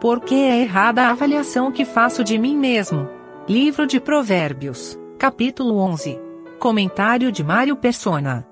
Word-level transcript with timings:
Porque 0.00 0.34
é 0.34 0.62
errada 0.62 1.02
a 1.02 1.10
avaliação 1.10 1.70
que 1.70 1.84
faço 1.84 2.24
de 2.24 2.38
mim 2.38 2.56
mesmo. 2.56 3.06
Livro 3.46 3.86
de 3.86 4.00
Provérbios, 4.00 4.98
capítulo 5.18 5.76
11. 5.76 6.18
Comentário 6.58 7.30
de 7.30 7.44
Mário 7.44 7.76
Persona. 7.76 8.46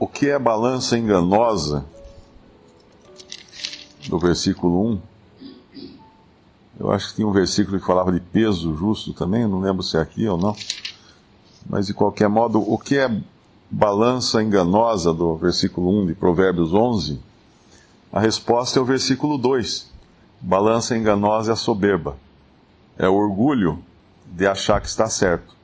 O 0.00 0.08
que 0.08 0.30
é 0.30 0.36
balança 0.36 0.98
enganosa? 0.98 1.86
Do 4.08 4.18
versículo 4.18 4.84
1. 4.84 5.00
Eu 6.80 6.90
acho 6.90 7.10
que 7.10 7.16
tinha 7.16 7.28
um 7.28 7.32
versículo 7.32 7.78
que 7.78 7.86
falava 7.86 8.10
de 8.10 8.18
peso 8.18 8.74
justo 8.74 9.12
também, 9.12 9.46
não 9.46 9.60
lembro 9.60 9.84
se 9.84 9.96
é 9.96 10.00
aqui 10.00 10.26
ou 10.26 10.36
não. 10.36 10.56
Mas 11.68 11.86
de 11.86 11.94
qualquer 11.94 12.28
modo, 12.28 12.60
o 12.60 12.76
que 12.76 12.98
é 12.98 13.08
balança 13.70 14.42
enganosa 14.42 15.12
do 15.12 15.36
versículo 15.36 16.02
1 16.02 16.06
de 16.06 16.14
Provérbios 16.14 16.72
11? 16.72 17.20
A 18.12 18.20
resposta 18.20 18.78
é 18.78 18.82
o 18.82 18.84
versículo 18.84 19.36
2. 19.36 19.90
Balança 20.40 20.96
enganosa 20.96 21.52
é 21.52 21.54
a 21.54 21.56
soberba. 21.56 22.16
É 22.96 23.08
o 23.08 23.14
orgulho 23.14 23.82
de 24.26 24.46
achar 24.46 24.80
que 24.80 24.88
está 24.88 25.08
certo. 25.08 25.56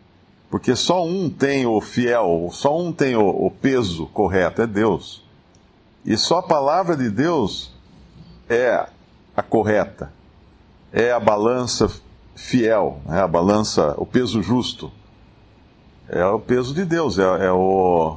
Porque 0.50 0.77
só 0.77 1.04
um 1.04 1.28
tem 1.28 1.66
o 1.66 1.80
fiel, 1.80 2.48
só 2.52 2.78
um 2.78 2.92
tem 2.92 3.16
o, 3.16 3.27
o 3.27 3.50
peso 3.50 4.06
correto, 4.06 4.62
é 4.62 4.66
Deus. 4.66 5.22
E 6.05 6.16
só 6.16 6.38
a 6.38 6.42
palavra 6.42 6.96
de 6.96 7.08
Deus 7.10 7.72
é 8.48 8.86
a 9.36 9.42
correta, 9.42 10.12
é 10.92 11.10
a 11.10 11.18
balança 11.18 11.91
fiel, 12.36 13.00
é 13.08 13.18
a 13.18 13.27
balança, 13.27 13.94
o 13.96 14.05
peso 14.06 14.42
justo. 14.42 14.92
É 16.08 16.24
o 16.26 16.38
peso 16.38 16.74
de 16.74 16.84
Deus, 16.84 17.18
é, 17.18 17.46
é, 17.46 17.52
o, 17.52 18.16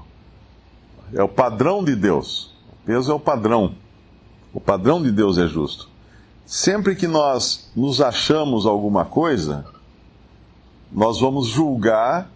é 1.14 1.24
o 1.24 1.30
padrão 1.30 1.84
de 1.84 1.96
Deus. 1.96 2.52
O 2.72 2.86
peso 2.86 3.12
é 3.12 3.16
o 3.16 3.20
padrão. 3.20 3.76
O 4.54 4.60
padrão 4.60 5.02
de 5.02 5.12
Deus 5.12 5.38
é 5.38 5.48
justo. 5.48 5.90
Sempre 6.46 6.96
que 6.96 7.08
nós 7.08 7.70
nos 7.76 8.02
achamos 8.02 8.66
alguma 8.66 9.06
coisa, 9.06 9.66
nós 10.92 11.20
vamos 11.20 11.48
julgar 11.48 12.30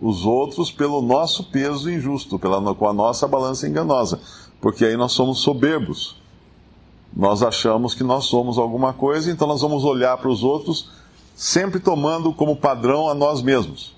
os 0.00 0.26
outros 0.26 0.70
pelo 0.70 1.00
nosso 1.00 1.44
peso 1.44 1.90
injusto, 1.90 2.38
pela, 2.38 2.74
com 2.74 2.88
a 2.88 2.92
nossa 2.92 3.28
balança 3.28 3.68
enganosa, 3.68 4.20
porque 4.60 4.84
aí 4.84 4.96
nós 4.96 5.12
somos 5.12 5.38
soberbos. 5.38 6.16
Nós 7.14 7.42
achamos 7.42 7.94
que 7.94 8.02
nós 8.02 8.24
somos 8.24 8.58
alguma 8.58 8.92
coisa, 8.92 9.30
então 9.30 9.46
nós 9.46 9.60
vamos 9.60 9.84
olhar 9.84 10.16
para 10.16 10.30
os 10.30 10.42
outros 10.42 10.90
sempre 11.36 11.78
tomando 11.78 12.32
como 12.32 12.56
padrão 12.56 13.08
a 13.08 13.14
nós 13.14 13.42
mesmos. 13.42 13.94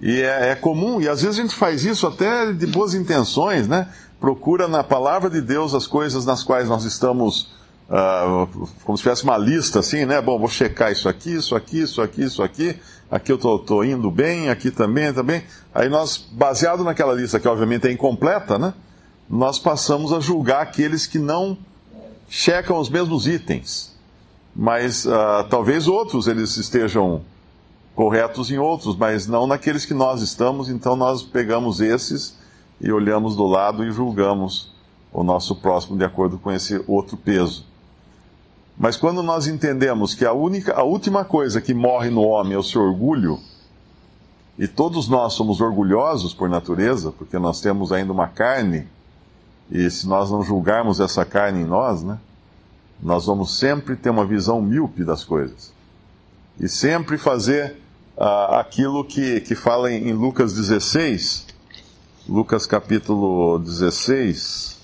E 0.00 0.20
é, 0.20 0.50
é, 0.50 0.54
comum, 0.54 1.00
e 1.00 1.08
às 1.08 1.22
vezes 1.22 1.38
a 1.38 1.42
gente 1.42 1.54
faz 1.54 1.84
isso 1.84 2.06
até 2.06 2.52
de 2.52 2.66
boas 2.66 2.94
intenções, 2.94 3.66
né? 3.66 3.88
Procura 4.20 4.68
na 4.68 4.84
palavra 4.84 5.30
de 5.30 5.40
Deus 5.40 5.74
as 5.74 5.86
coisas 5.86 6.26
nas 6.26 6.42
quais 6.42 6.68
nós 6.68 6.84
estamos 6.84 7.54
Uh, 7.88 8.66
como 8.82 8.98
se 8.98 9.04
tivesse 9.04 9.22
uma 9.22 9.38
lista 9.38 9.78
assim, 9.78 10.04
né? 10.04 10.20
Bom, 10.20 10.38
vou 10.38 10.48
checar 10.48 10.90
isso 10.90 11.08
aqui, 11.08 11.36
isso 11.36 11.54
aqui, 11.54 11.82
isso 11.82 12.02
aqui, 12.02 12.24
isso 12.24 12.42
aqui. 12.42 12.76
Aqui 13.08 13.30
eu 13.30 13.36
estou 13.36 13.84
indo 13.84 14.10
bem, 14.10 14.50
aqui 14.50 14.72
também, 14.72 15.12
também. 15.12 15.44
Aí 15.72 15.88
nós, 15.88 16.16
baseado 16.16 16.82
naquela 16.82 17.14
lista 17.14 17.38
que 17.38 17.46
obviamente 17.46 17.86
é 17.86 17.92
incompleta, 17.92 18.58
né? 18.58 18.74
Nós 19.30 19.60
passamos 19.60 20.12
a 20.12 20.18
julgar 20.18 20.62
aqueles 20.62 21.06
que 21.06 21.18
não 21.20 21.56
checam 22.28 22.76
os 22.78 22.90
mesmos 22.90 23.28
itens. 23.28 23.94
Mas 24.54 25.04
uh, 25.04 25.44
talvez 25.48 25.86
outros 25.86 26.26
eles 26.26 26.56
estejam 26.56 27.22
corretos 27.96 28.50
em 28.50 28.58
outros, 28.58 28.94
mas 28.94 29.26
não 29.26 29.46
naqueles 29.46 29.86
que 29.86 29.94
nós 29.94 30.20
estamos. 30.20 30.68
Então 30.68 30.94
nós 30.94 31.22
pegamos 31.22 31.80
esses 31.80 32.36
e 32.78 32.92
olhamos 32.92 33.34
do 33.34 33.46
lado 33.46 33.82
e 33.82 33.90
julgamos 33.90 34.72
o 35.10 35.24
nosso 35.24 35.56
próximo 35.56 35.96
de 35.96 36.04
acordo 36.04 36.38
com 36.38 36.52
esse 36.52 36.84
outro 36.86 37.16
peso. 37.16 37.64
Mas 38.78 38.98
quando 38.98 39.22
nós 39.22 39.46
entendemos 39.46 40.14
que 40.14 40.26
a 40.26 40.34
única, 40.34 40.74
a 40.74 40.82
última 40.82 41.24
coisa 41.24 41.62
que 41.62 41.72
morre 41.72 42.10
no 42.10 42.20
homem 42.20 42.52
é 42.52 42.58
o 42.58 42.62
seu 42.62 42.82
orgulho, 42.82 43.40
e 44.58 44.68
todos 44.68 45.08
nós 45.08 45.32
somos 45.32 45.62
orgulhosos 45.62 46.34
por 46.34 46.50
natureza, 46.50 47.10
porque 47.10 47.38
nós 47.38 47.62
temos 47.62 47.92
ainda 47.92 48.12
uma 48.12 48.28
carne, 48.28 48.86
e 49.70 49.90
se 49.90 50.06
nós 50.06 50.30
não 50.30 50.42
julgarmos 50.42 51.00
essa 51.00 51.24
carne 51.24 51.62
em 51.62 51.64
nós, 51.64 52.02
né, 52.02 52.18
nós 53.02 53.24
vamos 53.24 53.58
sempre 53.58 53.96
ter 53.96 54.10
uma 54.10 54.26
visão 54.26 54.60
míope 54.60 55.02
das 55.02 55.24
coisas. 55.24 55.72
E 56.60 56.68
sempre 56.68 57.16
fazer 57.16 57.85
uh, 58.16 58.54
aquilo 58.54 59.04
que, 59.04 59.40
que 59.40 59.54
fala 59.54 59.92
em, 59.92 60.08
em 60.08 60.12
Lucas 60.12 60.54
16, 60.54 61.46
Lucas 62.28 62.66
capítulo 62.66 63.58
16, 63.58 64.78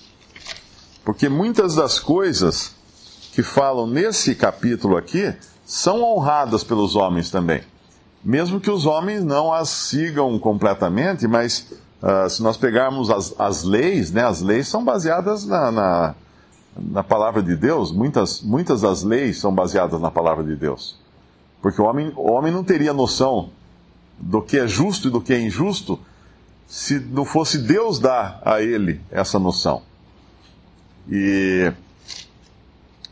porque 1.03 1.27
muitas 1.27 1.75
das 1.75 1.99
coisas 1.99 2.75
que 3.33 3.43
falam 3.43 3.87
nesse 3.87 4.35
capítulo 4.35 4.95
aqui 4.95 5.33
são 5.65 6.01
honradas 6.03 6.63
pelos 6.63 6.95
homens 6.95 7.31
também. 7.31 7.61
Mesmo 8.23 8.59
que 8.59 8.71
os 8.71 8.85
homens 8.85 9.23
não 9.23 9.51
as 9.51 9.69
sigam 9.69 10.37
completamente, 10.39 11.27
mas 11.27 11.73
uh, 12.01 12.29
se 12.29 12.41
nós 12.41 12.55
pegarmos 12.55 13.09
as, 13.09 13.33
as 13.37 13.63
leis, 13.63 14.11
né, 14.11 14.23
as 14.23 14.41
leis 14.41 14.67
são 14.67 14.85
baseadas 14.85 15.45
na, 15.45 15.71
na, 15.71 16.15
na, 16.77 17.03
palavra 17.03 17.43
de 17.43 17.55
Deus. 17.55 17.91
Muitas, 17.91 18.41
muitas 18.41 18.81
das 18.81 19.03
leis 19.03 19.39
são 19.39 19.53
baseadas 19.53 19.99
na 19.99 20.09
palavra 20.09 20.43
de 20.43 20.55
Deus. 20.55 21.02
Porque 21.63 21.81
o 21.81 21.85
homem, 21.85 22.11
o 22.17 22.29
homem 22.29 22.51
não 22.51 22.61
teria 22.61 22.93
noção 22.93 23.49
do 24.19 24.41
que 24.41 24.59
é 24.59 24.67
justo 24.67 25.07
e 25.07 25.11
do 25.11 25.21
que 25.21 25.33
é 25.33 25.39
injusto 25.39 25.97
se 26.67 26.99
não 26.99 27.23
fosse 27.23 27.57
Deus 27.57 27.99
dar 27.99 28.41
a 28.43 28.61
ele 28.61 28.99
essa 29.09 29.39
noção. 29.39 29.81
E 31.09 31.71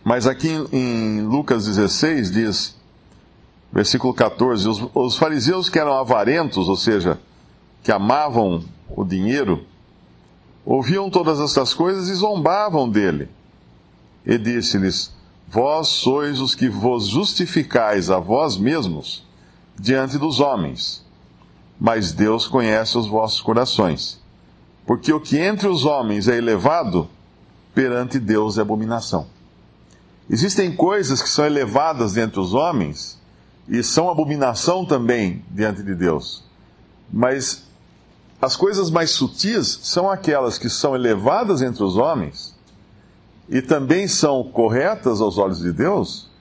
mas 0.04 0.28
aqui 0.28 0.50
em 0.74 1.22
Lucas 1.22 1.66
16 1.66 2.32
diz, 2.32 2.76
versículo 3.72 4.14
14: 4.14 4.68
os, 4.68 4.86
os 4.94 5.16
fariseus 5.16 5.70
que 5.70 5.80
eram 5.80 5.94
avarentos, 5.94 6.68
ou 6.68 6.76
seja, 6.76 7.20
que 7.82 7.92
amavam 7.92 8.66
o 8.90 9.06
dinheiro, 9.06 9.64
ouviam 10.66 11.10
todas 11.10 11.40
estas 11.40 11.74
coisas 11.74 12.10
e 12.10 12.16
zombavam 12.16 12.90
dele. 12.90 13.30
E 14.26 14.38
disse-lhes: 14.38 15.14
Vós 15.52 15.90
sois 15.90 16.40
os 16.40 16.56
que 16.56 16.70
vos 16.70 17.08
justificais 17.08 18.10
a 18.10 18.20
vós 18.20 18.56
mesmos 18.56 19.26
diante 19.78 20.18
dos 20.18 20.40
homens, 20.40 21.06
mas 21.78 22.14
Deus 22.14 22.48
conhece 22.48 22.98
os 22.98 23.06
vossos 23.06 23.42
corações. 23.42 24.22
Porque 24.86 25.12
o 25.12 25.20
que 25.20 25.38
entre 25.38 25.68
os 25.68 25.84
homens 25.84 26.30
é 26.30 26.38
elevado, 26.38 27.10
perante 27.76 28.18
Deus 28.18 28.58
é 28.58 28.62
abominação. 28.62 29.28
Existem 30.30 30.74
coisas 30.74 31.22
que 31.22 31.28
são 31.28 31.46
elevadas 31.46 32.16
entre 32.16 32.40
os 32.40 32.54
homens 32.54 33.20
e 33.68 33.84
são 33.84 34.10
abominação 34.10 34.86
também 34.86 35.44
diante 35.52 35.84
de 35.84 35.94
Deus. 35.94 36.46
Mas 37.12 37.66
as 38.42 38.56
coisas 38.56 38.90
mais 38.90 39.12
sutis 39.12 39.82
são 39.84 40.10
aquelas 40.10 40.58
que 40.58 40.70
são 40.70 40.96
elevadas 40.96 41.62
entre 41.62 41.84
os 41.84 41.98
homens 41.98 42.56
e 43.52 43.62
também 43.62 44.08
são 44.08 44.44
corretas 44.46 45.20
aos 45.20 45.38
olhos 45.38 45.60
de 45.60 45.74
Deus, 45.74 46.32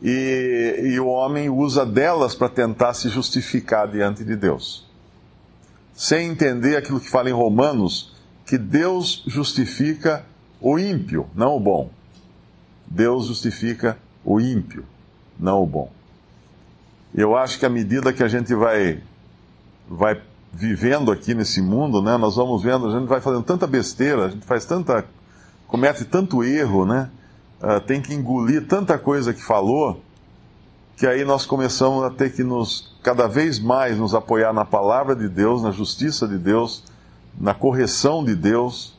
e, 0.00 0.92
e 0.92 1.00
o 1.00 1.08
homem 1.08 1.50
usa 1.50 1.84
delas 1.84 2.36
para 2.36 2.48
tentar 2.48 2.94
se 2.94 3.08
justificar 3.08 3.88
diante 3.88 4.24
de 4.24 4.36
Deus. 4.36 4.86
Sem 5.92 6.30
entender 6.30 6.76
aquilo 6.76 7.00
que 7.00 7.10
fala 7.10 7.28
em 7.28 7.32
Romanos, 7.32 8.14
que 8.44 8.56
Deus 8.56 9.24
justifica 9.26 10.24
o 10.60 10.78
ímpio, 10.78 11.26
não 11.34 11.56
o 11.56 11.60
bom. 11.60 11.90
Deus 12.86 13.26
justifica 13.26 13.98
o 14.24 14.40
ímpio, 14.40 14.84
não 15.38 15.62
o 15.62 15.66
bom. 15.66 15.90
Eu 17.12 17.36
acho 17.36 17.58
que 17.58 17.66
à 17.66 17.70
medida 17.70 18.12
que 18.12 18.22
a 18.22 18.28
gente 18.28 18.54
vai, 18.54 19.02
vai 19.88 20.22
vivendo 20.52 21.10
aqui 21.10 21.34
nesse 21.34 21.60
mundo, 21.60 22.00
né, 22.00 22.16
nós 22.16 22.36
vamos 22.36 22.62
vendo, 22.62 22.86
a 22.86 23.00
gente 23.00 23.08
vai 23.08 23.20
fazendo 23.20 23.42
tanta 23.42 23.66
besteira, 23.66 24.26
a 24.26 24.28
gente 24.28 24.46
faz 24.46 24.64
tanta, 24.64 25.04
comete 25.66 26.04
tanto 26.04 26.42
erro, 26.44 26.86
né, 26.86 27.10
uh, 27.62 27.80
tem 27.80 28.00
que 28.00 28.14
engolir 28.14 28.66
tanta 28.66 28.98
coisa 28.98 29.32
que 29.32 29.42
falou, 29.42 30.00
que 30.96 31.06
aí 31.06 31.24
nós 31.24 31.44
começamos 31.44 32.02
a 32.04 32.10
ter 32.10 32.32
que 32.32 32.42
nos, 32.42 32.96
cada 33.02 33.26
vez 33.26 33.58
mais 33.58 33.98
nos 33.98 34.14
apoiar 34.14 34.52
na 34.52 34.64
palavra 34.64 35.14
de 35.14 35.28
Deus, 35.28 35.62
na 35.62 35.70
justiça 35.70 36.26
de 36.26 36.38
Deus, 36.38 36.82
na 37.38 37.52
correção 37.52 38.24
de 38.24 38.34
Deus 38.34 38.96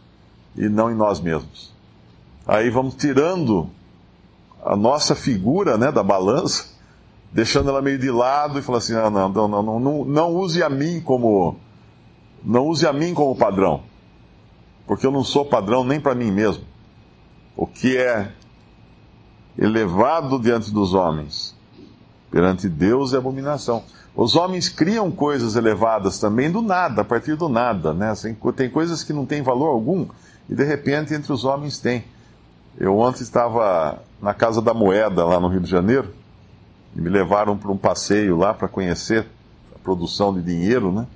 e 0.56 0.70
não 0.70 0.92
em 0.92 0.96
nós 0.96 1.20
mesmos. 1.20 1.74
Aí 2.46 2.70
vamos 2.70 2.96
tirando 2.96 3.70
a 4.64 4.76
nossa 4.76 5.16
figura 5.16 5.78
né, 5.78 5.92
da 5.92 6.04
balança, 6.04 6.68
deixando 7.34 7.70
ela 7.70 7.82
meio 7.82 7.98
de 7.98 8.12
lado 8.12 8.60
e 8.60 8.62
falando 8.62 8.82
assim, 8.82 8.94
ah, 8.94 9.10
não, 9.10 9.30
não, 9.30 9.48
não, 9.48 9.80
não, 9.80 10.06
não 10.06 10.36
use 10.36 10.62
a 10.62 10.70
mim 10.70 11.02
como 11.02 11.58
não 12.44 12.68
use 12.68 12.86
a 12.88 12.94
mim 12.94 13.14
como 13.14 13.36
padrão, 13.36 13.84
porque 14.88 15.06
eu 15.06 15.12
não 15.12 15.24
sou 15.24 15.46
padrão 15.46 15.84
nem 15.84 16.00
para 16.00 16.16
mim 16.16 16.32
mesmo. 16.32 16.64
O 17.56 17.68
que 17.68 17.98
é 17.98 18.32
elevado 19.58 20.40
diante 20.40 20.72
dos 20.72 20.94
homens 20.94 21.58
Perante 22.30 22.68
Deus 22.68 23.14
é 23.14 23.18
abominação. 23.18 23.84
Os 24.16 24.36
homens 24.36 24.68
criam 24.68 25.10
coisas 25.12 25.56
elevadas 25.56 26.20
também 26.20 26.52
do 26.52 26.62
nada, 26.62 27.02
a 27.02 27.06
partir 27.06 27.36
do 27.36 27.48
nada. 27.48 27.94
Né? 27.94 28.14
Tem 28.56 28.70
coisas 28.70 29.04
que 29.04 29.14
não 29.14 29.26
têm 29.26 29.42
valor 29.42 29.70
algum 29.70 30.08
e 30.50 30.56
de 30.56 30.64
repente 30.64 31.14
entre 31.14 31.32
os 31.32 31.46
homens 31.46 31.80
tem. 31.80 32.04
Eu 32.78 32.98
ontem 32.98 33.24
estava 33.24 34.02
na 34.22 34.34
Casa 34.34 34.62
da 34.62 34.74
Moeda, 34.74 35.24
lá 35.26 35.40
no 35.40 35.48
Rio 35.48 35.62
de 35.62 35.70
Janeiro, 35.70 36.14
e 36.96 37.02
me 37.02 37.10
levaram 37.10 37.58
para 37.58 37.72
um 37.72 37.78
passeio 37.78 38.38
lá 38.38 38.54
para 38.54 38.68
conhecer 38.68 39.26
a 39.76 39.80
produção 39.80 40.34
de 40.34 40.42
dinheiro, 40.42 40.92
né? 40.92 41.08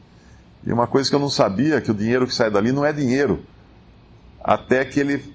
E 0.65 0.71
uma 0.71 0.87
coisa 0.87 1.09
que 1.09 1.15
eu 1.15 1.19
não 1.19 1.29
sabia, 1.29 1.81
que 1.81 1.89
o 1.89 1.93
dinheiro 1.93 2.27
que 2.27 2.33
sai 2.33 2.49
dali 2.49 2.71
não 2.71 2.85
é 2.85 2.93
dinheiro, 2.93 3.43
até 4.43 4.83
que 4.85 4.99
ele 4.99 5.33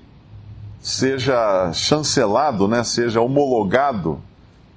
seja 0.80 1.72
chancelado, 1.72 2.68
né, 2.68 2.84
seja 2.84 3.20
homologado 3.20 4.20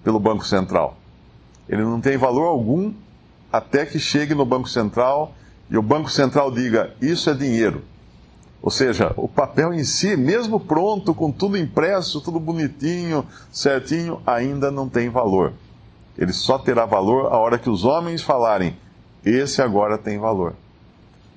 pelo 0.04 0.20
Banco 0.20 0.46
Central. 0.46 0.98
Ele 1.68 1.84
não 1.84 2.02
tem 2.02 2.18
valor 2.18 2.48
algum 2.48 2.94
até 3.52 3.86
que 3.86 4.00
chegue 4.00 4.34
no 4.34 4.46
Banco 4.46 4.68
Central 4.68 5.34
e 5.70 5.78
o 5.78 5.82
Banco 5.82 6.10
Central 6.10 6.52
diga: 6.52 6.96
Isso 7.02 7.30
é 7.30 7.34
dinheiro. 7.34 7.84
Ou 8.62 8.72
seja, 8.72 9.14
o 9.16 9.28
papel 9.28 9.74
em 9.74 9.84
si, 9.84 10.18
mesmo 10.18 10.60
pronto, 10.60 11.14
com 11.14 11.32
tudo 11.32 11.58
impresso, 11.58 12.20
tudo 12.20 12.40
bonitinho, 12.40 13.26
certinho, 13.52 14.22
ainda 14.26 14.70
não 14.70 14.90
tem 14.90 15.10
valor. 15.10 15.54
Ele 16.18 16.34
só 16.34 16.58
terá 16.58 16.86
valor 16.86 17.28
a 17.28 17.38
hora 17.38 17.58
que 17.58 17.70
os 17.70 17.86
homens 17.86 18.22
falarem: 18.22 18.76
Esse 19.24 19.62
agora 19.62 19.98
tem 19.98 20.18
valor. 20.18 20.56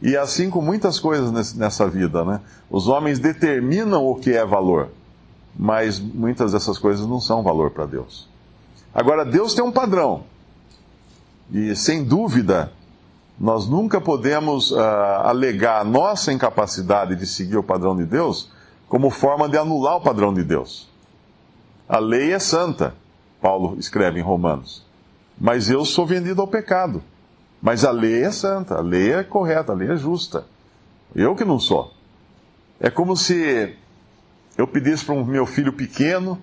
E 0.02 0.16
assim 0.16 0.50
com 0.50 0.60
muitas 0.60 0.98
coisas 0.98 1.54
nessa 1.54 1.88
vida, 1.88 2.24
né? 2.24 2.40
Os 2.68 2.88
homens 2.88 3.20
determinam 3.20 4.04
o 4.04 4.16
que 4.16 4.32
é 4.32 4.44
valor, 4.44 4.88
mas 5.56 6.00
muitas 6.00 6.50
dessas 6.50 6.76
coisas 6.76 7.06
não 7.06 7.20
são 7.20 7.40
valor 7.40 7.70
para 7.70 7.86
Deus. 7.86 8.28
Agora, 8.92 9.24
Deus 9.24 9.54
tem 9.54 9.64
um 9.64 9.70
padrão. 9.70 10.24
E, 11.52 11.76
sem 11.76 12.02
dúvida, 12.02 12.72
nós 13.38 13.68
nunca 13.68 14.00
podemos 14.00 14.72
uh, 14.72 14.78
alegar 15.24 15.80
a 15.80 15.84
nossa 15.84 16.32
incapacidade 16.32 17.14
de 17.14 17.26
seguir 17.26 17.56
o 17.56 17.62
padrão 17.62 17.96
de 17.96 18.04
Deus 18.04 18.50
como 18.88 19.08
forma 19.08 19.48
de 19.48 19.56
anular 19.56 19.96
o 19.96 20.00
padrão 20.00 20.34
de 20.34 20.42
Deus. 20.42 20.88
A 21.88 21.98
lei 21.98 22.32
é 22.32 22.38
santa, 22.38 22.94
Paulo 23.40 23.76
escreve 23.78 24.18
em 24.18 24.22
Romanos. 24.22 24.84
Mas 25.38 25.70
eu 25.70 25.84
sou 25.84 26.06
vendido 26.06 26.40
ao 26.40 26.48
pecado. 26.48 27.02
Mas 27.62 27.84
a 27.84 27.92
lei 27.92 28.24
é 28.24 28.30
santa, 28.32 28.78
a 28.78 28.80
lei 28.80 29.12
é 29.12 29.22
correta, 29.22 29.70
a 29.70 29.74
lei 29.74 29.88
é 29.88 29.96
justa. 29.96 30.44
Eu 31.14 31.36
que 31.36 31.44
não 31.44 31.60
sou. 31.60 31.92
É 32.80 32.90
como 32.90 33.16
se 33.16 33.76
eu 34.58 34.66
pedisse 34.66 35.04
para 35.04 35.14
um 35.14 35.24
meu 35.24 35.46
filho 35.46 35.72
pequeno, 35.72 36.36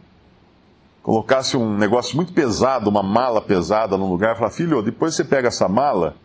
colocasse 1.04 1.57
um 1.57 1.77
negócio 1.77 2.16
muito 2.16 2.31
pesado, 2.31 2.89
uma 2.89 3.04
mala 3.04 3.42
pesada 3.42 3.98
num 3.98 4.10
lugar, 4.10 4.33
e 4.33 4.38
falar, 4.38 4.51
filho, 4.51 4.81
depois 4.81 5.13
você 5.13 5.25
pega 5.25 5.50
essa 5.50 5.68
mala 5.68 6.16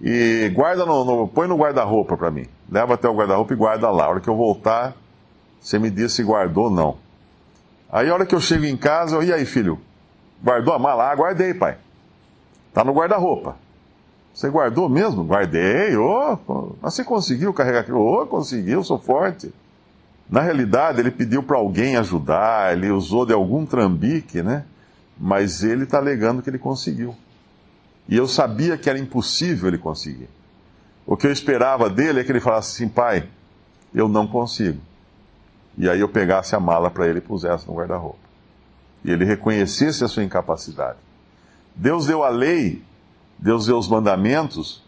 e 0.00 0.50
guarda 0.52 0.84
no, 0.84 1.04
no 1.04 1.28
põe 1.28 1.46
no 1.46 1.56
guarda-roupa 1.56 2.16
para 2.16 2.30
mim. 2.32 2.46
Leva 2.68 2.94
até 2.94 3.08
o 3.08 3.14
guarda-roupa 3.14 3.52
e 3.52 3.56
guarda 3.56 3.88
lá. 3.90 4.06
A 4.06 4.08
hora 4.08 4.20
que 4.20 4.28
eu 4.28 4.36
voltar, 4.36 4.96
você 5.60 5.78
me 5.78 5.90
diz 5.90 6.12
se 6.12 6.24
guardou 6.24 6.64
ou 6.64 6.70
não. 6.70 6.96
Aí 7.88 8.10
a 8.10 8.14
hora 8.14 8.26
que 8.26 8.34
eu 8.34 8.40
chego 8.40 8.64
em 8.64 8.76
casa, 8.76 9.14
eu, 9.14 9.22
e 9.22 9.32
aí, 9.32 9.46
filho? 9.46 9.78
Guardou 10.42 10.74
a 10.74 10.78
mala? 10.80 11.10
Ah, 11.10 11.14
guardei, 11.14 11.54
pai. 11.54 11.76
Tá 12.72 12.82
no 12.82 12.92
guarda-roupa. 12.92 13.62
Você 14.34 14.50
guardou 14.50 14.88
mesmo? 14.88 15.22
Guardei. 15.22 15.96
Oh, 15.96 16.36
mas 16.82 16.94
você 16.94 17.04
conseguiu 17.04 17.54
carregar 17.54 17.80
aquilo? 17.80 18.00
Oh, 18.00 18.26
conseguiu, 18.26 18.82
sou 18.82 18.98
forte. 18.98 19.54
Na 20.28 20.40
realidade, 20.40 20.98
ele 20.98 21.12
pediu 21.12 21.40
para 21.40 21.56
alguém 21.56 21.96
ajudar, 21.96 22.76
ele 22.76 22.90
usou 22.90 23.24
de 23.24 23.32
algum 23.32 23.64
trambique, 23.64 24.42
né? 24.42 24.64
Mas 25.16 25.62
ele 25.62 25.84
está 25.84 25.98
alegando 25.98 26.42
que 26.42 26.50
ele 26.50 26.58
conseguiu. 26.58 27.14
E 28.08 28.16
eu 28.16 28.26
sabia 28.26 28.76
que 28.76 28.90
era 28.90 28.98
impossível 28.98 29.68
ele 29.68 29.78
conseguir. 29.78 30.28
O 31.06 31.16
que 31.16 31.28
eu 31.28 31.32
esperava 31.32 31.88
dele 31.88 32.20
é 32.20 32.24
que 32.24 32.32
ele 32.32 32.40
falasse 32.40 32.74
assim: 32.82 32.92
pai, 32.92 33.28
eu 33.94 34.08
não 34.08 34.26
consigo. 34.26 34.80
E 35.78 35.88
aí 35.88 36.00
eu 36.00 36.08
pegasse 36.08 36.56
a 36.56 36.60
mala 36.60 36.90
para 36.90 37.06
ele 37.06 37.18
e 37.18 37.22
pusesse 37.22 37.68
no 37.68 37.74
guarda-roupa. 37.74 38.18
E 39.04 39.12
ele 39.12 39.24
reconhecesse 39.24 40.02
a 40.02 40.08
sua 40.08 40.24
incapacidade. 40.24 40.98
Deus 41.76 42.06
deu 42.06 42.24
a 42.24 42.28
lei 42.28 42.82
Deus 43.38 43.66
deu 43.66 43.78
os 43.78 43.88
mandamentos 43.88 44.82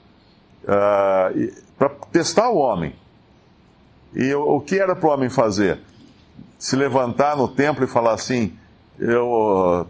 uh, 0.64 1.52
para 1.78 1.88
testar 2.10 2.48
o 2.48 2.56
homem. 2.56 2.94
E 4.14 4.32
o, 4.34 4.56
o 4.56 4.60
que 4.60 4.78
era 4.78 4.94
para 4.94 5.08
o 5.08 5.12
homem 5.12 5.28
fazer? 5.28 5.80
Se 6.58 6.76
levantar 6.76 7.36
no 7.36 7.48
templo 7.48 7.84
e 7.84 7.86
falar 7.86 8.14
assim: 8.14 8.56
eu, 8.98 9.86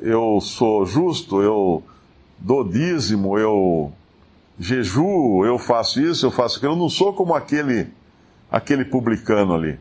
eu 0.00 0.38
sou 0.40 0.86
justo, 0.86 1.42
eu 1.42 1.82
dou 2.38 2.64
dízimo, 2.64 3.38
eu 3.38 3.92
jejuo, 4.58 5.44
eu 5.44 5.58
faço 5.58 6.00
isso, 6.00 6.26
eu 6.26 6.30
faço 6.30 6.56
aquilo. 6.56 6.72
Eu 6.72 6.78
não 6.78 6.88
sou 6.88 7.12
como 7.12 7.34
aquele, 7.34 7.88
aquele 8.50 8.84
publicano 8.84 9.54
ali. 9.54 9.78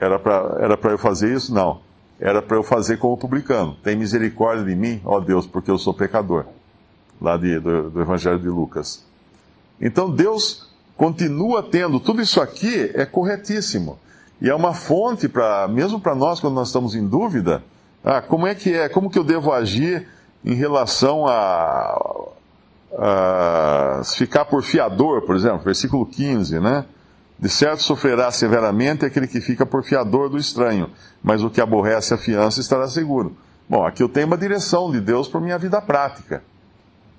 Era 0.00 0.18
para 0.18 0.90
eu 0.90 0.98
fazer 0.98 1.34
isso? 1.34 1.52
Não. 1.52 1.80
Era 2.18 2.40
para 2.40 2.56
eu 2.56 2.62
fazer 2.62 2.96
como 2.96 3.16
publicano. 3.16 3.76
Tem 3.82 3.96
misericórdia 3.96 4.64
de 4.64 4.74
mim, 4.74 5.00
ó 5.04 5.20
Deus, 5.20 5.46
porque 5.46 5.70
eu 5.70 5.78
sou 5.78 5.92
pecador 5.92 6.46
lá 7.20 7.36
de, 7.36 7.58
do, 7.58 7.90
do 7.90 8.00
Evangelho 8.00 8.38
de 8.38 8.48
Lucas. 8.48 9.04
Então 9.80 10.10
Deus 10.10 10.68
continua 10.96 11.62
tendo, 11.62 11.98
tudo 11.98 12.22
isso 12.22 12.40
aqui 12.40 12.90
é 12.94 13.04
corretíssimo. 13.04 13.98
E 14.40 14.48
é 14.48 14.54
uma 14.54 14.74
fonte 14.74 15.28
para, 15.28 15.66
mesmo 15.68 16.00
para 16.00 16.14
nós, 16.14 16.40
quando 16.40 16.54
nós 16.54 16.68
estamos 16.68 16.94
em 16.94 17.06
dúvida, 17.06 17.62
ah, 18.04 18.20
como 18.20 18.46
é 18.46 18.54
que 18.54 18.72
é, 18.72 18.88
como 18.88 19.10
que 19.10 19.18
eu 19.18 19.24
devo 19.24 19.52
agir 19.52 20.06
em 20.44 20.54
relação 20.54 21.26
a, 21.26 22.30
a 22.98 24.02
ficar 24.04 24.44
por 24.44 24.62
fiador, 24.62 25.22
por 25.22 25.34
exemplo, 25.34 25.60
versículo 25.60 26.04
15, 26.04 26.60
né? 26.60 26.84
De 27.38 27.48
certo 27.48 27.82
sofrerá 27.82 28.30
severamente 28.30 29.04
aquele 29.04 29.26
que 29.26 29.40
fica 29.40 29.66
por 29.66 29.82
fiador 29.82 30.28
do 30.28 30.38
estranho, 30.38 30.90
mas 31.22 31.42
o 31.42 31.50
que 31.50 31.60
aborrece 31.60 32.14
a 32.14 32.18
fiança 32.18 32.60
estará 32.60 32.86
seguro. 32.86 33.36
Bom, 33.68 33.84
aqui 33.84 34.02
eu 34.02 34.08
tenho 34.08 34.26
uma 34.26 34.36
direção 34.36 34.90
de 34.90 35.00
Deus 35.00 35.26
para 35.26 35.40
minha 35.40 35.58
vida 35.58 35.80
prática 35.80 36.42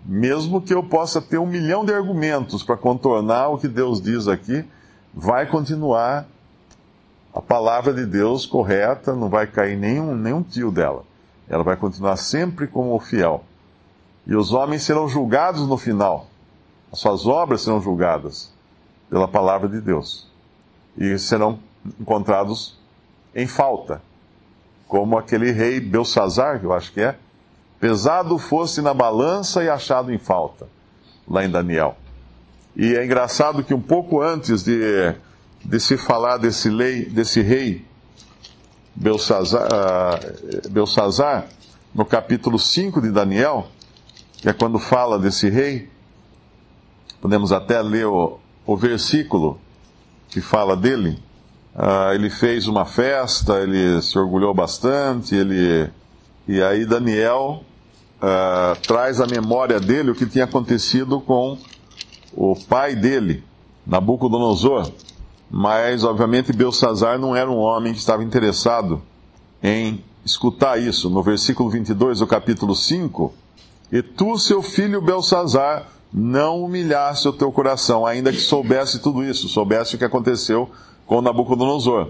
mesmo 0.06 0.62
que 0.62 0.74
eu 0.74 0.84
possa 0.84 1.20
ter 1.20 1.40
um 1.40 1.48
milhão 1.48 1.84
de 1.84 1.92
argumentos 1.92 2.62
para 2.62 2.78
contornar 2.78 3.50
o 3.50 3.58
que 3.58 3.68
Deus 3.68 4.00
diz 4.00 4.28
aqui, 4.28 4.64
vai 5.14 5.48
continuar 5.48 6.28
a 7.34 7.42
palavra 7.42 7.94
de 7.94 8.06
Deus 8.06 8.46
correta, 8.46 9.14
não 9.14 9.30
vai 9.30 9.48
cair 9.48 9.76
nenhum, 9.76 10.16
nenhum 10.16 10.44
tio 10.44 10.72
dela. 10.72 11.04
Ela 11.50 11.64
vai 11.64 11.76
continuar 11.76 12.18
sempre 12.18 12.68
como 12.68 12.98
fiel. 13.00 13.44
E 14.26 14.36
os 14.36 14.54
homens 14.54 14.84
serão 14.84 15.08
julgados 15.08 15.68
no 15.68 15.78
final. 15.78 16.28
As 16.92 17.00
suas 17.00 17.26
obras 17.26 17.62
serão 17.62 17.82
julgadas 17.82 18.54
pela 19.10 19.28
palavra 19.28 19.68
de 19.68 19.82
Deus. 19.82 20.28
E 20.98 21.18
serão 21.20 21.60
encontrados 22.00 22.80
em 23.36 23.48
falta. 23.48 24.02
Como 24.88 25.18
aquele 25.18 25.52
rei 25.52 25.80
Belsazar, 25.80 26.60
que 26.60 26.66
eu 26.66 26.74
acho 26.74 26.94
que 26.94 27.02
é, 27.02 27.18
pesado 27.80 28.38
fosse 28.38 28.82
na 28.82 28.94
balança 28.94 29.64
e 29.64 29.70
achado 29.70 30.14
em 30.14 30.18
falta, 30.18 30.68
lá 31.28 31.46
em 31.46 31.50
Daniel. 31.50 31.98
E 32.76 32.96
é 32.96 33.06
engraçado 33.06 33.64
que 33.64 33.74
um 33.74 33.82
pouco 33.82 34.22
antes 34.22 34.64
de, 34.64 35.14
de 35.64 35.80
se 35.80 35.98
falar 35.98 36.38
desse, 36.38 36.70
lei, 36.70 37.06
desse 37.06 37.42
rei 37.42 37.86
Belsazar, 38.96 40.20
Belsazar, 40.70 41.48
no 41.94 42.06
capítulo 42.06 42.58
5 42.58 43.02
de 43.02 43.12
Daniel, 43.12 43.68
que 44.38 44.50
é 44.50 44.54
quando 44.54 44.80
fala 44.80 45.18
desse 45.20 45.50
rei, 45.50 45.90
podemos 47.22 47.52
até 47.52 47.82
ler 47.82 48.06
o, 48.06 48.40
o 48.66 48.78
versículo 48.78 49.60
que 50.30 50.42
fala 50.42 50.76
dele. 50.76 51.20
Uh, 51.76 52.14
ele 52.14 52.30
fez 52.30 52.68
uma 52.68 52.86
festa, 52.86 53.60
ele 53.60 54.02
se 54.02 54.18
orgulhou 54.18 54.54
bastante, 54.54 55.36
ele 55.36 55.90
e 56.48 56.62
aí 56.62 56.86
Daniel 56.86 57.64
uh, 58.18 58.80
traz 58.82 59.20
à 59.20 59.26
memória 59.26 59.80
dele 59.80 60.12
o 60.12 60.16
que 60.16 60.26
tinha 60.26 60.46
acontecido 60.46 61.20
com 61.20 61.58
o 62.34 62.56
pai 62.56 62.96
dele, 62.96 63.44
Nabucodonosor. 63.86 64.92
Mas, 65.50 66.04
obviamente, 66.04 66.54
Belsazar 66.54 67.18
não 67.18 67.36
era 67.36 67.50
um 67.50 67.58
homem 67.58 67.94
que 67.94 68.00
estava 68.00 68.24
interessado 68.24 69.02
em 69.62 70.04
escutar 70.24 70.80
isso. 70.80 71.10
No 71.10 71.24
versículo 71.24 71.70
22 71.70 72.20
do 72.20 72.28
capítulo 72.28 72.76
5, 72.76 73.34
E 73.92 74.02
tu, 74.02 74.38
seu 74.38 74.62
filho 74.62 75.02
Belsazar, 75.02 75.88
não 76.12 76.64
humilhasse 76.64 77.28
o 77.28 77.34
teu 77.34 77.52
coração, 77.52 78.06
ainda 78.06 78.32
que 78.32 78.40
soubesse 78.40 79.00
tudo 79.00 79.24
isso, 79.24 79.48
soubesse 79.48 79.96
o 79.96 79.98
que 79.98 80.06
aconteceu 80.06 80.70
com 81.06 81.22
Nabucodonosor 81.22 82.10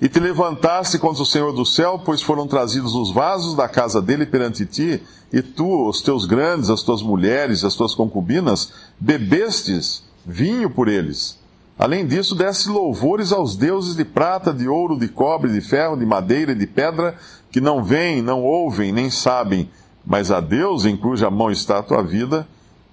e 0.00 0.08
te 0.08 0.18
levantaste 0.18 0.98
contra 0.98 1.22
o 1.22 1.26
Senhor 1.26 1.52
do 1.52 1.66
céu, 1.66 2.00
pois 2.04 2.22
foram 2.22 2.46
trazidos 2.46 2.94
os 2.94 3.12
vasos 3.12 3.54
da 3.54 3.68
casa 3.68 4.00
dele 4.00 4.24
perante 4.24 4.64
ti, 4.64 5.02
e 5.32 5.42
tu, 5.42 5.88
os 5.88 6.00
teus 6.00 6.24
grandes, 6.24 6.70
as 6.70 6.82
tuas 6.82 7.02
mulheres, 7.02 7.64
as 7.64 7.74
tuas 7.74 7.94
concubinas, 7.94 8.72
bebestes 8.98 10.02
vinho 10.24 10.70
por 10.70 10.88
eles. 10.88 11.38
Além 11.78 12.06
disso, 12.06 12.34
desse 12.34 12.68
louvores 12.68 13.32
aos 13.32 13.56
deuses 13.56 13.94
de 13.94 14.04
prata, 14.04 14.52
de 14.52 14.68
ouro, 14.68 14.98
de 14.98 15.08
cobre, 15.08 15.52
de 15.52 15.60
ferro, 15.60 15.96
de 15.96 16.04
madeira 16.04 16.52
e 16.52 16.54
de 16.54 16.66
pedra, 16.66 17.16
que 17.50 17.60
não 17.60 17.82
veem, 17.82 18.22
não 18.22 18.42
ouvem, 18.42 18.92
nem 18.92 19.10
sabem, 19.10 19.70
mas 20.04 20.30
a 20.30 20.40
Deus 20.40 20.84
em 20.84 20.96
cuja 20.96 21.30
mão 21.30 21.50
está 21.50 21.78
a 21.78 21.82
tua 21.82 22.02
vida, 22.02 22.46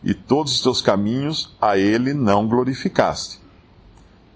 e 0.04 0.14
todos 0.14 0.56
os 0.56 0.62
teus 0.62 0.82
caminhos 0.82 1.56
a 1.62 1.78
ele 1.78 2.14
não 2.14 2.48
glorificaste. 2.48 3.40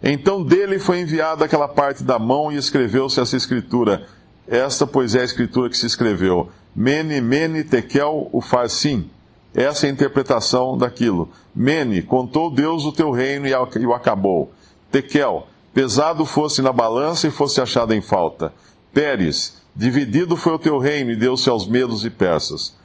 Então 0.04 0.44
dele 0.44 0.80
foi 0.80 1.02
enviada 1.02 1.46
aquela 1.46 1.68
parte 1.68 2.04
da 2.04 2.18
mão 2.18 2.52
e 2.52 2.56
escreveu-se 2.56 3.20
essa 3.20 3.38
escritura. 3.38 4.08
Esta, 4.48 4.88
pois, 4.88 5.14
é 5.16 5.22
a 5.22 5.26
escritura 5.26 5.70
que 5.70 5.78
se 5.78 5.86
escreveu. 5.86 6.50
Mene, 6.76 7.22
mene, 7.22 7.64
tekel, 7.64 8.30
ufarsim. 8.34 9.10
Essa 9.54 9.86
é 9.86 9.90
a 9.90 9.94
interpretação 9.94 10.78
daquilo. 10.78 11.30
Mene, 11.54 12.02
contou 12.02 12.50
Deus 12.50 12.86
o 12.86 12.92
teu 12.92 13.12
reino 13.12 13.48
e 13.48 13.86
o 13.86 13.94
acabou. 13.94 14.52
Tekel, 14.92 15.48
pesado 15.74 16.26
fosse 16.26 16.62
na 16.62 16.72
balança 16.74 17.28
e 17.28 17.32
fosse 17.32 17.62
achado 17.62 17.94
em 17.94 18.02
falta. 18.02 18.54
Pérez, 18.94 19.62
dividido 19.76 20.36
foi 20.36 20.54
o 20.54 20.60
teu 20.60 20.78
reino 20.80 21.12
e 21.12 21.16
deu-se 21.16 21.50
aos 21.50 21.68
medos 21.68 22.04
e 22.04 22.10
persas. 22.10 22.76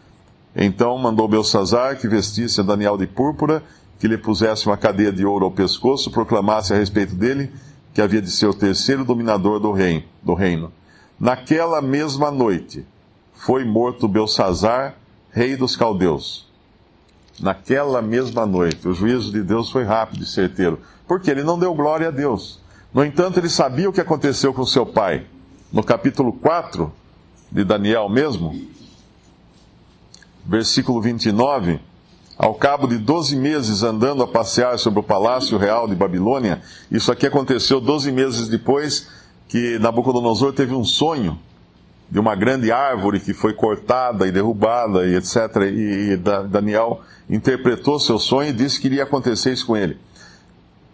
Então 0.54 0.96
mandou 0.98 1.28
Belsazar 1.28 1.98
que 1.98 2.08
vestisse 2.08 2.62
Daniel 2.62 2.96
de 2.96 3.06
púrpura, 3.06 3.62
que 3.98 4.08
lhe 4.08 4.18
pusesse 4.18 4.66
uma 4.66 4.76
cadeia 4.76 5.12
de 5.12 5.24
ouro 5.24 5.46
ao 5.46 5.50
pescoço, 5.50 6.10
proclamasse 6.10 6.72
a 6.72 6.76
respeito 6.76 7.14
dele 7.14 7.50
que 7.94 8.02
havia 8.02 8.20
de 8.20 8.30
ser 8.30 8.46
o 8.46 8.54
terceiro 8.54 9.04
dominador 9.04 9.58
do 9.58 9.72
reino. 9.72 10.04
Do 10.22 10.34
reino. 10.34 10.72
Naquela 11.18 11.80
mesma 11.80 12.30
noite 12.30 12.86
foi 13.32 13.64
morto 13.64 14.06
Belsazar, 14.06 14.96
rei 15.30 15.56
dos 15.56 15.76
caldeus. 15.76 16.46
Naquela 17.40 18.00
mesma 18.00 18.46
noite, 18.46 18.88
o 18.88 18.94
juízo 18.94 19.30
de 19.30 19.42
Deus 19.42 19.70
foi 19.70 19.84
rápido 19.84 20.24
e 20.24 20.26
certeiro, 20.26 20.80
porque 21.06 21.30
ele 21.30 21.42
não 21.42 21.58
deu 21.58 21.74
glória 21.74 22.08
a 22.08 22.10
Deus. 22.10 22.60
No 22.92 23.04
entanto, 23.04 23.38
ele 23.38 23.48
sabia 23.48 23.88
o 23.88 23.92
que 23.92 24.00
aconteceu 24.00 24.54
com 24.54 24.64
seu 24.64 24.86
pai. 24.86 25.26
No 25.72 25.82
capítulo 25.82 26.32
4 26.32 26.90
de 27.52 27.64
Daniel 27.64 28.08
mesmo, 28.08 28.58
versículo 30.44 31.00
29, 31.00 31.80
ao 32.38 32.54
cabo 32.54 32.86
de 32.86 32.98
12 32.98 33.34
meses 33.36 33.82
andando 33.82 34.22
a 34.22 34.26
passear 34.26 34.78
sobre 34.78 35.00
o 35.00 35.02
palácio 35.02 35.56
real 35.56 35.88
de 35.88 35.94
Babilônia, 35.94 36.60
isso 36.90 37.10
aqui 37.10 37.26
aconteceu 37.26 37.80
12 37.80 38.12
meses 38.12 38.48
depois 38.48 39.08
que 39.48 39.78
Nabucodonosor 39.78 40.52
teve 40.52 40.74
um 40.74 40.84
sonho 40.84 41.38
de 42.10 42.18
uma 42.18 42.34
grande 42.34 42.70
árvore 42.70 43.20
que 43.20 43.32
foi 43.32 43.54
cortada 43.54 44.26
e 44.26 44.32
derrubada 44.32 45.06
e 45.06 45.16
etc. 45.16 45.36
E, 45.72 46.16
Daniel 46.48 47.00
interpretou 47.28 47.98
seu 47.98 48.18
sonho 48.18 48.50
e 48.50 48.52
disse 48.52 48.80
que 48.80 48.86
iria 48.86 49.04
acontecer 49.04 49.52
isso 49.52 49.66
com 49.66 49.76
ele. 49.76 49.98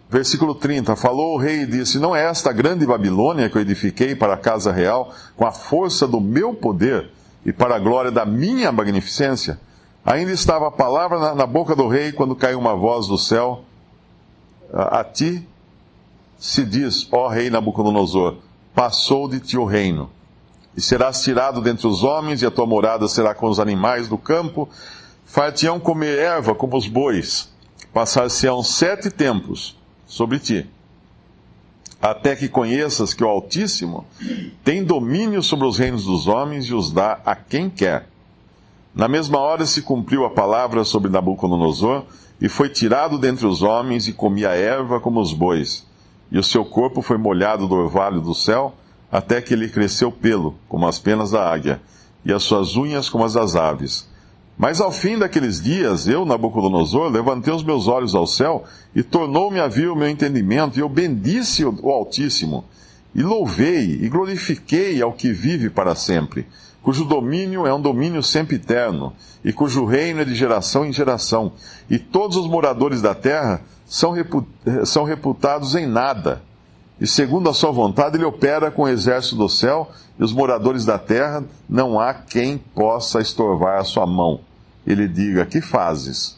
Versículo 0.09 0.55
30: 0.55 0.95
Falou 0.95 1.35
o 1.35 1.37
rei 1.37 1.61
e 1.61 1.65
disse: 1.65 1.99
Não 1.99 2.15
é 2.15 2.23
esta 2.23 2.51
grande 2.51 2.85
Babilônia 2.85 3.49
que 3.49 3.57
eu 3.57 3.61
edifiquei 3.61 4.15
para 4.15 4.33
a 4.33 4.37
casa 4.37 4.71
real 4.71 5.13
com 5.35 5.45
a 5.45 5.51
força 5.51 6.07
do 6.07 6.21
meu 6.21 6.53
poder 6.53 7.09
e 7.45 7.51
para 7.51 7.75
a 7.75 7.79
glória 7.79 8.11
da 8.11 8.25
minha 8.25 8.71
magnificência? 8.71 9.59
Ainda 10.05 10.31
estava 10.31 10.67
a 10.67 10.71
palavra 10.71 11.17
na, 11.17 11.35
na 11.35 11.45
boca 11.45 11.75
do 11.75 11.87
rei 11.87 12.11
quando 12.11 12.35
caiu 12.35 12.59
uma 12.59 12.75
voz 12.75 13.07
do 13.07 13.17
céu: 13.17 13.63
A, 14.71 15.03
ti 15.03 15.47
se 16.37 16.65
diz, 16.65 17.07
ó 17.11 17.27
rei 17.29 17.49
Nabucodonosor, 17.49 18.35
passou 18.75 19.29
de 19.29 19.39
ti 19.39 19.57
o 19.57 19.63
reino, 19.63 20.09
e 20.75 20.81
serás 20.81 21.23
tirado 21.23 21.61
dentre 21.61 21.87
os 21.87 22.03
homens, 22.03 22.41
e 22.41 22.45
a 22.45 22.51
tua 22.51 22.65
morada 22.65 23.07
será 23.07 23.33
com 23.33 23.47
os 23.47 23.59
animais 23.59 24.09
do 24.09 24.17
campo. 24.17 24.67
Far-te-ão 25.25 25.79
comer 25.79 26.19
erva 26.19 26.53
como 26.53 26.75
os 26.77 26.87
bois, 26.87 27.49
passar-se-ão 27.93 28.61
sete 28.61 29.09
tempos 29.09 29.77
sobre 30.05 30.37
ti 30.37 30.69
até 32.03 32.35
que 32.35 32.49
conheças 32.49 33.13
que 33.13 33.23
o 33.23 33.27
Altíssimo 33.29 34.05
tem 34.61 34.83
domínio 34.83 35.41
sobre 35.41 35.65
os 35.65 35.77
reinos 35.77 36.03
dos 36.03 36.27
homens 36.27 36.65
e 36.65 36.73
os 36.73 36.91
dá 36.91 37.21
a 37.25 37.33
quem 37.33 37.69
quer. 37.69 38.09
Na 38.95 39.07
mesma 39.07 39.39
hora 39.39 39.65
se 39.65 39.81
cumpriu 39.81 40.23
a 40.23 40.29
palavra 40.29 40.83
sobre 40.83 41.09
Nabucodonosor, 41.09 42.03
e 42.39 42.47
foi 42.47 42.69
tirado 42.69 43.17
dentre 43.17 43.47
os 43.47 43.61
homens 43.61 44.07
e 44.07 44.13
comia 44.13 44.49
erva 44.49 44.99
como 44.99 45.19
os 45.19 45.33
bois. 45.33 45.85
E 46.31 46.37
o 46.37 46.43
seu 46.43 46.63
corpo 46.63 47.01
foi 47.01 47.17
molhado 47.17 47.67
do 47.67 47.75
orvalho 47.75 48.21
do 48.21 48.35
céu, 48.35 48.73
até 49.11 49.41
que 49.41 49.53
ele 49.53 49.69
cresceu 49.69 50.11
pelo, 50.11 50.55
como 50.67 50.87
as 50.87 50.99
penas 50.99 51.31
da 51.31 51.51
águia, 51.51 51.81
e 52.23 52.31
as 52.31 52.43
suas 52.43 52.75
unhas 52.75 53.09
como 53.09 53.23
as 53.23 53.33
das 53.33 53.55
aves. 53.55 54.07
Mas 54.57 54.79
ao 54.79 54.91
fim 54.91 55.17
daqueles 55.17 55.59
dias, 55.59 56.07
eu, 56.07 56.25
Nabucodonosor, 56.25 57.09
levantei 57.09 57.53
os 57.53 57.63
meus 57.63 57.87
olhos 57.87 58.13
ao 58.13 58.27
céu 58.27 58.63
e 58.95 59.01
tornou-me 59.01 59.59
a 59.59 59.67
vir 59.67 59.89
o 59.89 59.95
meu 59.95 60.07
entendimento, 60.07 60.77
e 60.77 60.81
eu 60.81 60.89
bendisse 60.89 61.65
o 61.65 61.89
Altíssimo, 61.89 62.63
e 63.15 63.23
louvei 63.23 63.99
e 64.01 64.09
glorifiquei 64.09 65.01
ao 65.01 65.13
que 65.13 65.31
vive 65.31 65.69
para 65.69 65.95
sempre, 65.95 66.47
cujo 66.83 67.05
domínio 67.05 67.65
é 67.65 67.73
um 67.73 67.81
domínio 67.81 68.21
sempre 68.21 68.57
eterno, 68.57 69.13
e 69.43 69.53
cujo 69.53 69.85
reino 69.85 70.21
é 70.21 70.25
de 70.25 70.35
geração 70.35 70.85
em 70.85 70.91
geração, 70.91 71.53
e 71.89 71.97
todos 71.97 72.37
os 72.37 72.47
moradores 72.47 73.01
da 73.01 73.15
terra 73.15 73.61
são, 73.85 74.13
são 74.85 75.05
reputados 75.05 75.75
em 75.75 75.87
nada. 75.87 76.41
E 76.99 77.07
segundo 77.07 77.49
a 77.49 77.53
sua 77.53 77.71
vontade, 77.71 78.17
ele 78.17 78.25
opera 78.25 78.69
com 78.69 78.83
o 78.83 78.87
exército 78.87 79.37
do 79.37 79.49
céu 79.49 79.89
e 80.19 80.23
os 80.23 80.31
moradores 80.31 80.85
da 80.85 80.99
terra, 80.99 81.43
não 81.67 81.99
há 81.99 82.13
quem 82.13 82.57
possa 82.57 83.19
estorvar 83.19 83.79
a 83.79 83.83
sua 83.83 84.05
mão. 84.05 84.41
Ele 84.85 85.07
diga: 85.07 85.45
Que 85.45 85.61
fazes? 85.61 86.37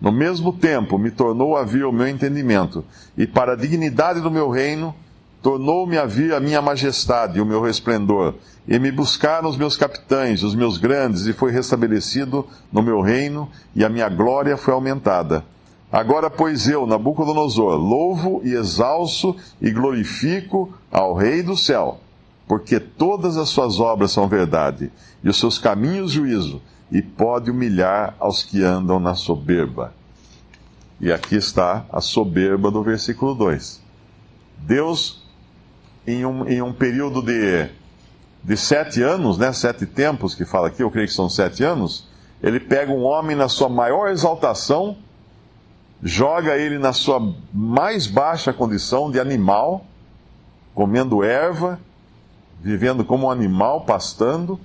No 0.00 0.12
mesmo 0.12 0.52
tempo, 0.52 0.98
me 0.98 1.10
tornou 1.10 1.56
a 1.56 1.64
vir 1.64 1.84
o 1.84 1.92
meu 1.92 2.06
entendimento, 2.06 2.84
e 3.16 3.26
para 3.26 3.54
a 3.54 3.56
dignidade 3.56 4.20
do 4.20 4.30
meu 4.30 4.48
reino, 4.48 4.94
tornou-me 5.42 5.96
a 5.96 6.04
vir 6.04 6.34
a 6.34 6.40
minha 6.40 6.60
majestade 6.60 7.38
e 7.38 7.40
o 7.40 7.46
meu 7.46 7.62
resplendor, 7.62 8.34
e 8.66 8.78
me 8.78 8.90
buscaram 8.90 9.48
os 9.48 9.56
meus 9.56 9.76
capitães, 9.76 10.42
os 10.42 10.54
meus 10.54 10.78
grandes, 10.78 11.26
e 11.26 11.32
foi 11.32 11.50
restabelecido 11.50 12.46
no 12.72 12.82
meu 12.82 13.00
reino, 13.00 13.48
e 13.74 13.84
a 13.84 13.88
minha 13.88 14.08
glória 14.08 14.56
foi 14.56 14.74
aumentada. 14.74 15.44
Agora, 15.90 16.28
pois 16.28 16.68
eu, 16.68 16.86
Nabucodonosor, 16.86 17.76
louvo 17.76 18.42
e 18.44 18.52
exalço 18.52 19.34
e 19.60 19.70
glorifico 19.70 20.72
ao 20.90 21.14
Rei 21.14 21.42
do 21.42 21.56
céu 21.56 22.00
porque 22.48 22.80
todas 22.80 23.36
as 23.36 23.50
suas 23.50 23.78
obras 23.78 24.10
são 24.10 24.26
verdade, 24.26 24.90
e 25.22 25.28
os 25.28 25.36
seus 25.36 25.58
caminhos 25.58 26.12
juízo, 26.12 26.62
e 26.90 27.02
pode 27.02 27.50
humilhar 27.50 28.16
aos 28.18 28.42
que 28.42 28.64
andam 28.64 28.98
na 28.98 29.14
soberba. 29.14 29.92
E 30.98 31.12
aqui 31.12 31.36
está 31.36 31.84
a 31.92 32.00
soberba 32.00 32.70
do 32.70 32.82
versículo 32.82 33.34
2. 33.34 33.82
Deus, 34.56 35.22
em 36.08 36.24
um, 36.24 36.48
em 36.48 36.62
um 36.62 36.72
período 36.72 37.20
de, 37.20 37.68
de 38.42 38.56
sete 38.56 39.02
anos, 39.02 39.36
né, 39.36 39.52
sete 39.52 39.84
tempos 39.84 40.34
que 40.34 40.46
fala 40.46 40.68
aqui, 40.68 40.82
eu 40.82 40.90
creio 40.90 41.06
que 41.06 41.12
são 41.12 41.28
sete 41.28 41.62
anos, 41.62 42.08
ele 42.42 42.58
pega 42.58 42.90
um 42.90 43.04
homem 43.04 43.36
na 43.36 43.46
sua 43.46 43.68
maior 43.68 44.08
exaltação, 44.08 44.96
joga 46.02 46.56
ele 46.56 46.78
na 46.78 46.94
sua 46.94 47.34
mais 47.52 48.06
baixa 48.06 48.54
condição 48.54 49.10
de 49.10 49.20
animal, 49.20 49.84
comendo 50.74 51.22
erva, 51.22 51.78
vivendo 52.62 53.04
como 53.04 53.26
um 53.26 53.30
animal, 53.30 53.82
pastando, 53.82 54.58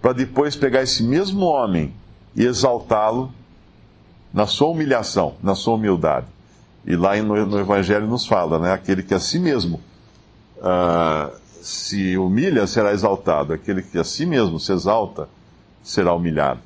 para 0.00 0.14
depois 0.14 0.56
pegar 0.56 0.82
esse 0.82 1.02
mesmo 1.02 1.44
homem 1.44 1.92
e 2.34 2.42
exaltá-lo 2.42 3.30
na 4.32 4.46
sua 4.46 4.68
humilhação, 4.68 5.34
na 5.42 5.54
sua 5.54 5.74
humildade. 5.74 6.26
E 6.86 6.96
lá 6.96 7.16
no, 7.16 7.58
Evangelho 7.58 8.06
nos 8.06 8.26
fala, 8.26 8.58
né? 8.58 8.72
Aquele 8.72 9.02
que 9.02 9.12
a 9.12 9.18
si 9.18 9.38
mesmo 9.38 9.80
uh, 10.58 11.36
se 11.62 12.16
humilha 12.16 12.66
será 12.66 12.92
exaltado, 12.92 13.52
aquele 13.52 13.82
que 13.82 13.98
a 13.98 14.04
si 14.04 14.24
mesmo 14.24 14.60
se 14.60 14.72
exalta 14.72 15.28
será 15.82 16.14
humilhado. 16.14 16.60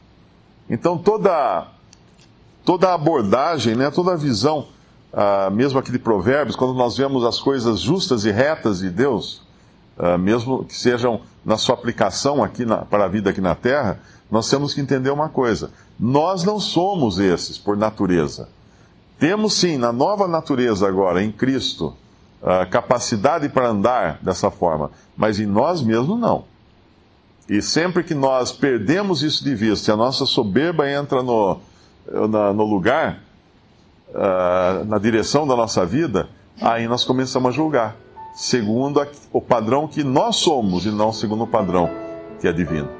Então 0.68 0.98
toda 0.98 1.68
toda 2.64 2.90
a 2.90 2.94
abordagem, 2.94 3.74
né? 3.74 3.90
Toda 3.90 4.12
a 4.12 4.16
visão, 4.16 4.68
uh, 5.12 5.50
mesmo 5.50 5.78
aqui 5.78 5.90
de 5.90 5.98
Provérbios, 5.98 6.56
quando 6.56 6.74
nós 6.74 6.96
vemos 6.96 7.24
as 7.24 7.40
coisas 7.40 7.80
justas 7.80 8.24
e 8.24 8.30
retas 8.30 8.78
de 8.78 8.90
Deus, 8.90 9.42
uh, 9.98 10.18
mesmo 10.18 10.64
que 10.64 10.76
sejam 10.76 11.20
na 11.44 11.56
sua 11.56 11.74
aplicação 11.74 12.44
aqui 12.44 12.64
na, 12.64 12.78
para 12.78 13.06
a 13.06 13.08
vida 13.08 13.30
aqui 13.30 13.40
na 13.40 13.54
Terra, 13.54 14.00
nós 14.30 14.48
temos 14.48 14.74
que 14.74 14.80
entender 14.80 15.10
uma 15.10 15.28
coisa: 15.28 15.70
nós 15.98 16.44
não 16.44 16.60
somos 16.60 17.18
esses 17.18 17.58
por 17.58 17.76
natureza. 17.76 18.48
Temos 19.18 19.54
sim, 19.54 19.76
na 19.76 19.92
nova 19.92 20.26
natureza 20.26 20.88
agora, 20.88 21.22
em 21.22 21.30
Cristo, 21.30 21.94
uh, 22.42 22.68
capacidade 22.70 23.48
para 23.48 23.68
andar 23.68 24.18
dessa 24.22 24.50
forma, 24.50 24.90
mas 25.16 25.38
em 25.38 25.46
nós 25.46 25.82
mesmos 25.82 26.18
não. 26.18 26.44
E 27.48 27.60
sempre 27.60 28.04
que 28.04 28.14
nós 28.14 28.52
perdemos 28.52 29.22
isso 29.22 29.42
de 29.42 29.54
vista 29.54 29.92
a 29.92 29.96
nossa 29.96 30.24
soberba 30.24 30.88
entra 30.88 31.22
no, 31.22 31.58
na, 32.28 32.52
no 32.52 32.64
lugar, 32.64 33.20
uh, 34.10 34.84
na 34.84 34.98
direção 34.98 35.46
da 35.46 35.56
nossa 35.56 35.84
vida, 35.84 36.28
aí 36.60 36.86
nós 36.86 37.04
começamos 37.04 37.48
a 37.48 37.52
julgar 37.52 37.96
segundo 38.34 39.04
o 39.32 39.40
padrão 39.40 39.88
que 39.88 40.04
nós 40.04 40.36
somos 40.36 40.86
e 40.86 40.90
não 40.90 41.12
segundo 41.12 41.44
o 41.44 41.46
padrão 41.46 41.90
que 42.40 42.48
é 42.48 42.52
divino. 42.52 42.99